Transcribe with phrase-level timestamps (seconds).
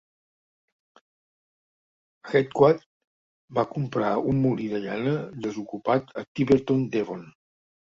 [2.31, 2.63] Heathcoat
[3.61, 5.17] va comprar un molí de llana
[5.49, 7.29] desocupat a Tiverton, Devon.